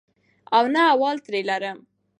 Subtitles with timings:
[0.55, 1.77] او نه احوال ترې لرم.